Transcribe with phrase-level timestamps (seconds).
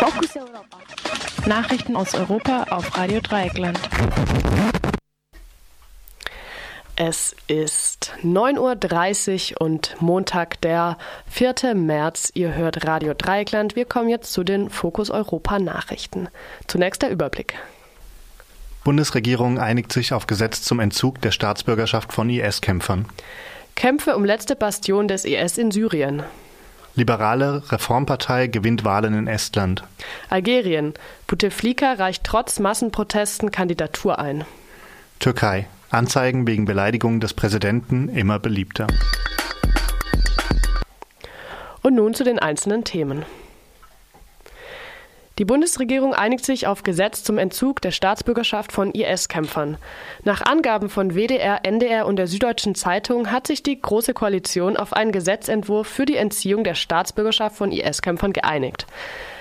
[0.00, 0.78] Fokus Europa.
[1.46, 3.78] Nachrichten aus Europa auf Radio Dreieckland.
[6.96, 11.74] Es ist 9.30 Uhr und Montag, der 4.
[11.74, 12.30] März.
[12.32, 13.76] Ihr hört Radio Dreieckland.
[13.76, 16.28] Wir kommen jetzt zu den Fokus Europa Nachrichten.
[16.66, 17.58] Zunächst der Überblick.
[18.84, 23.04] Bundesregierung einigt sich auf Gesetz zum Entzug der Staatsbürgerschaft von IS-Kämpfern.
[23.74, 26.22] Kämpfe um letzte Bastion des IS in Syrien.
[26.94, 29.84] Liberale Reformpartei gewinnt Wahlen in Estland.
[30.28, 30.94] Algerien.
[31.26, 34.44] Bouteflika reicht trotz Massenprotesten Kandidatur ein.
[35.18, 35.66] Türkei.
[35.90, 38.86] Anzeigen wegen Beleidigung des Präsidenten immer beliebter.
[41.82, 43.24] Und nun zu den einzelnen Themen.
[45.40, 49.78] Die Bundesregierung einigt sich auf Gesetz zum Entzug der Staatsbürgerschaft von IS-Kämpfern.
[50.22, 54.92] Nach Angaben von WDR, NDR und der Süddeutschen Zeitung hat sich die Große Koalition auf
[54.92, 58.84] einen Gesetzentwurf für die Entziehung der Staatsbürgerschaft von IS-Kämpfern geeinigt.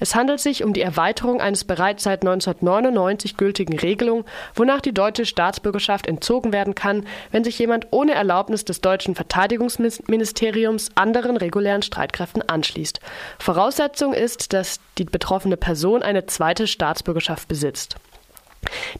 [0.00, 5.26] Es handelt sich um die Erweiterung eines bereits seit 1999 gültigen Regelung, wonach die deutsche
[5.26, 12.42] Staatsbürgerschaft entzogen werden kann, wenn sich jemand ohne Erlaubnis des deutschen Verteidigungsministeriums anderen regulären Streitkräften
[12.42, 13.00] anschließt.
[13.38, 17.96] Voraussetzung ist, dass die betroffene Person eine zweite Staatsbürgerschaft besitzt.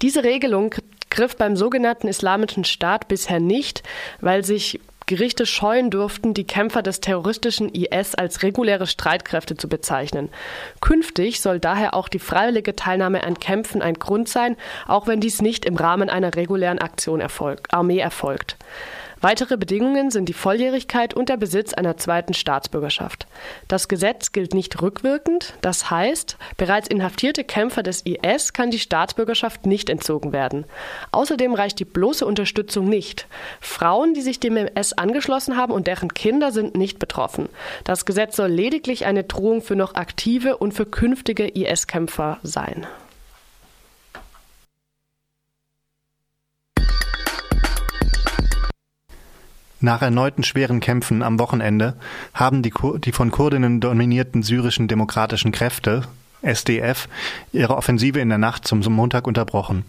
[0.00, 0.74] Diese Regelung
[1.10, 3.82] griff beim sogenannten Islamischen Staat bisher nicht,
[4.20, 10.28] weil sich Gerichte scheuen durften, die Kämpfer des terroristischen IS als reguläre Streitkräfte zu bezeichnen.
[10.80, 15.42] Künftig soll daher auch die freiwillige Teilnahme an Kämpfen ein Grund sein, auch wenn dies
[15.42, 18.56] nicht im Rahmen einer regulären Aktion erfolg, Armee erfolgt.
[19.22, 23.28] Weitere Bedingungen sind die Volljährigkeit und der Besitz einer zweiten Staatsbürgerschaft.
[23.68, 29.64] Das Gesetz gilt nicht rückwirkend, das heißt, bereits inhaftierte Kämpfer des IS kann die Staatsbürgerschaft
[29.64, 30.64] nicht entzogen werden.
[31.12, 33.28] Außerdem reicht die bloße Unterstützung nicht.
[33.60, 37.48] Frauen, die sich dem IS angeschlossen haben und deren Kinder sind nicht betroffen.
[37.84, 42.88] Das Gesetz soll lediglich eine Drohung für noch aktive und für künftige IS-Kämpfer sein.
[49.82, 51.96] Nach erneuten schweren Kämpfen am Wochenende
[52.34, 52.72] haben die,
[53.04, 56.02] die von Kurdinnen dominierten syrischen demokratischen Kräfte,
[56.40, 57.08] SDF,
[57.52, 59.84] ihre Offensive in der Nacht zum Montag unterbrochen.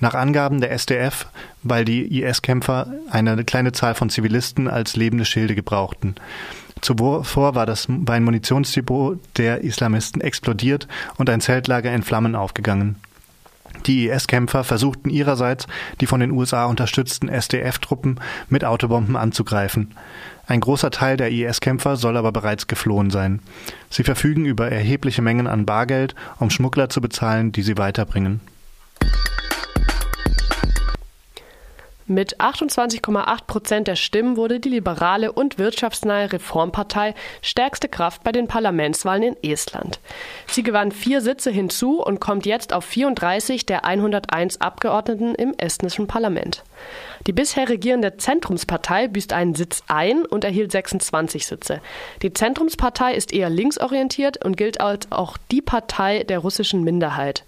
[0.00, 1.26] Nach Angaben der SDF,
[1.62, 6.14] weil die IS-Kämpfer eine kleine Zahl von Zivilisten als lebende Schilde gebrauchten.
[6.80, 10.88] Zuvor war, das, war ein Munitionsdepot der Islamisten explodiert
[11.18, 12.96] und ein Zeltlager in Flammen aufgegangen.
[13.88, 15.66] Die IS-Kämpfer versuchten ihrerseits,
[16.02, 19.94] die von den USA unterstützten SDF-Truppen mit Autobomben anzugreifen.
[20.46, 23.40] Ein großer Teil der IS-Kämpfer soll aber bereits geflohen sein.
[23.88, 28.40] Sie verfügen über erhebliche Mengen an Bargeld, um Schmuggler zu bezahlen, die sie weiterbringen.
[32.10, 38.48] Mit 28,8 Prozent der Stimmen wurde die liberale und wirtschaftsnahe Reformpartei stärkste Kraft bei den
[38.48, 40.00] Parlamentswahlen in Estland.
[40.46, 46.06] Sie gewann vier Sitze hinzu und kommt jetzt auf 34 der 101 Abgeordneten im estnischen
[46.06, 46.64] Parlament.
[47.26, 51.80] Die bisher regierende Zentrumspartei büßt einen Sitz ein und erhielt 26 Sitze.
[52.22, 57.44] Die Zentrumspartei ist eher linksorientiert und gilt als auch die Partei der russischen Minderheit.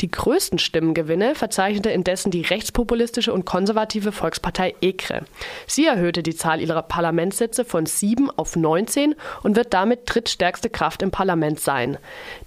[0.00, 5.22] Die größten Stimmengewinne verzeichnete indessen die rechtspopulistische und konservative Volkspartei EKRE.
[5.66, 11.02] Sie erhöhte die Zahl ihrer Parlamentssitze von sieben auf 19 und wird damit drittstärkste Kraft
[11.02, 11.98] im Parlament sein.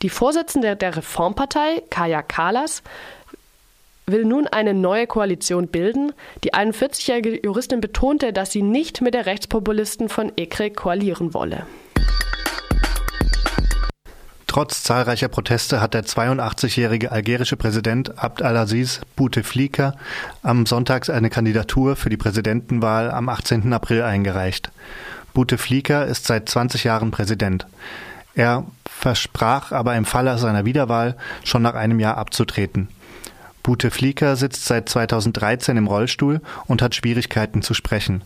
[0.02, 2.84] Die Vorsitzende der Reformpartei, Kaya Kalas,
[4.08, 6.14] will nun eine neue Koalition bilden.
[6.44, 11.66] Die 41-jährige Juristin betonte, dass sie nicht mit der Rechtspopulisten von EKRE koalieren wolle.
[14.48, 19.96] Trotz zahlreicher Proteste hat der 82-jährige algerische Präsident Abd al-Aziz Bouteflika
[20.44, 23.74] am Sonntag eine Kandidatur für die Präsidentenwahl am 18.
[23.74, 24.72] April eingereicht.
[25.34, 27.68] Bouteflika ist seit 20 Jahren Präsident.
[28.34, 32.88] Er versprach aber im Falle seiner Wiederwahl schon nach einem Jahr abzutreten.
[33.66, 38.22] Bouteflika sitzt seit 2013 im Rollstuhl und hat Schwierigkeiten zu sprechen.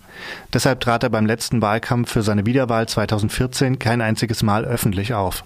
[0.52, 5.46] Deshalb trat er beim letzten Wahlkampf für seine Wiederwahl 2014 kein einziges Mal öffentlich auf.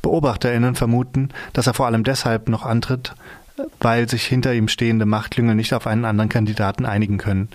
[0.00, 3.12] BeobachterInnen vermuten, dass er vor allem deshalb noch antritt,
[3.80, 7.50] weil sich hinter ihm stehende Machtklüngel nicht auf einen anderen Kandidaten einigen können.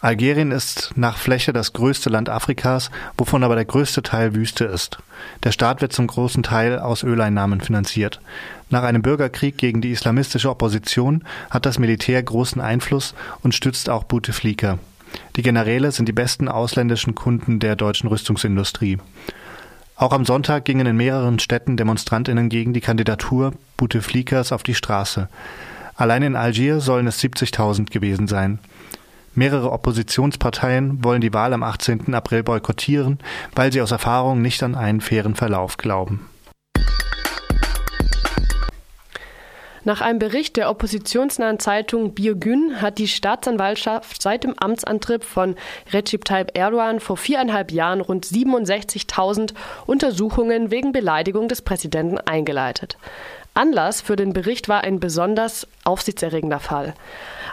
[0.00, 4.98] Algerien ist nach Fläche das größte Land Afrikas, wovon aber der größte Teil Wüste ist.
[5.42, 8.20] Der Staat wird zum großen Teil aus Öleinnahmen finanziert.
[8.68, 14.04] Nach einem Bürgerkrieg gegen die islamistische Opposition hat das Militär großen Einfluss und stützt auch
[14.04, 14.78] Bouteflika.
[15.36, 18.98] Die Generäle sind die besten ausländischen Kunden der deutschen Rüstungsindustrie.
[19.94, 25.28] Auch am Sonntag gingen in mehreren Städten Demonstrantinnen gegen die Kandidatur Bouteflikas auf die Straße.
[25.94, 28.58] Allein in Algier sollen es 70.000 gewesen sein.
[29.36, 32.14] Mehrere Oppositionsparteien wollen die Wahl am 18.
[32.14, 33.18] April boykottieren,
[33.54, 36.30] weil sie aus Erfahrung nicht an einen fairen Verlauf glauben.
[39.84, 45.54] Nach einem Bericht der oppositionsnahen Zeitung Biogün hat die Staatsanwaltschaft seit dem Amtsantritt von
[45.92, 49.52] Recep Tayyip Erdogan vor viereinhalb Jahren rund 67.000
[49.84, 52.96] Untersuchungen wegen Beleidigung des Präsidenten eingeleitet.
[53.52, 56.94] Anlass für den Bericht war ein besonders aufsichtserregender Fall.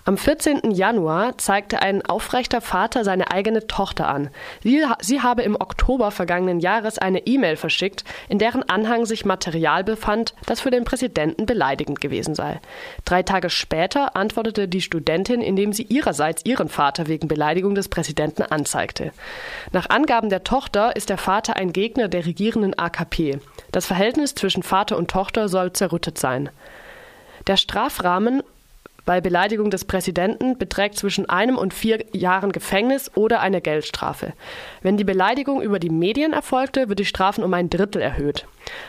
[0.05, 0.71] Am 14.
[0.71, 4.31] Januar zeigte ein aufrechter Vater seine eigene Tochter an.
[4.61, 9.85] Sie, sie habe im Oktober vergangenen Jahres eine E-Mail verschickt, in deren Anhang sich Material
[9.85, 12.59] befand, das für den Präsidenten beleidigend gewesen sei.
[13.05, 18.41] Drei Tage später antwortete die Studentin, indem sie ihrerseits ihren Vater wegen Beleidigung des Präsidenten
[18.41, 19.13] anzeigte.
[19.71, 23.39] Nach Angaben der Tochter ist der Vater ein Gegner der regierenden AKP.
[23.71, 26.49] Das Verhältnis zwischen Vater und Tochter soll zerrüttet sein.
[27.47, 28.43] Der Strafrahmen
[29.05, 34.33] bei Beleidigung des Präsidenten beträgt zwischen einem und vier Jahren Gefängnis oder eine Geldstrafe.
[34.81, 38.45] Wenn die Beleidigung über die Medien erfolgte, wird die Strafen um ein Drittel erhöht.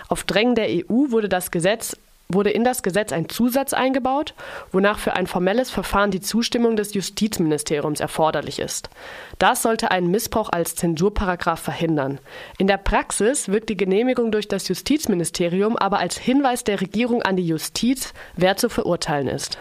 [0.08, 1.96] Auf Drängen der EU wurde das Gesetz
[2.28, 4.34] wurde in das Gesetz ein Zusatz eingebaut,
[4.72, 8.88] wonach für ein formelles Verfahren die Zustimmung des Justizministeriums erforderlich ist.
[9.38, 12.18] Das sollte einen Missbrauch als Zensurparagraf verhindern.
[12.58, 17.36] In der Praxis wirkt die Genehmigung durch das Justizministerium aber als Hinweis der Regierung an
[17.36, 19.58] die Justiz, wer zu verurteilen ist.